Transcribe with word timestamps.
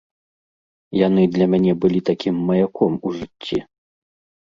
Яны 1.07 1.27
для 1.35 1.45
мяне 1.55 1.73
былі 1.85 1.99
такім 2.09 2.35
маяком 2.51 2.93
у 3.07 3.17
жыцці. 3.23 3.57